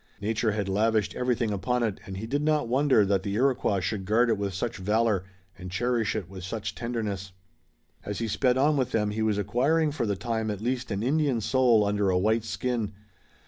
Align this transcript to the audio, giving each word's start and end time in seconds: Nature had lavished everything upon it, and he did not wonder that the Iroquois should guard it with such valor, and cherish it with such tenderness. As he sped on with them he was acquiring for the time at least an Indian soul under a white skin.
Nature 0.19 0.53
had 0.53 0.67
lavished 0.67 1.13
everything 1.15 1.51
upon 1.51 1.83
it, 1.83 1.99
and 2.07 2.17
he 2.17 2.25
did 2.25 2.41
not 2.41 2.67
wonder 2.67 3.05
that 3.05 3.21
the 3.21 3.35
Iroquois 3.35 3.79
should 3.81 4.03
guard 4.03 4.29
it 4.31 4.37
with 4.39 4.51
such 4.51 4.77
valor, 4.77 5.25
and 5.59 5.69
cherish 5.69 6.15
it 6.15 6.27
with 6.27 6.43
such 6.43 6.73
tenderness. 6.73 7.33
As 8.03 8.17
he 8.17 8.27
sped 8.27 8.57
on 8.57 8.77
with 8.77 8.93
them 8.93 9.11
he 9.11 9.21
was 9.21 9.37
acquiring 9.37 9.91
for 9.91 10.07
the 10.07 10.15
time 10.15 10.49
at 10.49 10.59
least 10.59 10.89
an 10.89 11.03
Indian 11.03 11.39
soul 11.39 11.85
under 11.85 12.09
a 12.09 12.17
white 12.17 12.45
skin. 12.45 12.93